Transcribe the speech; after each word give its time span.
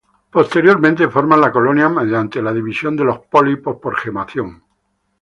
Posteriormente, 0.31 1.09
forman 1.11 1.41
la 1.41 1.51
colonia 1.51 1.87
mediante 1.87 2.41
la 2.41 2.51
división 2.51 2.95
de 2.95 3.03
los 3.03 3.19
pólipos 3.27 3.75
por 3.79 3.95
gemación. 3.97 4.63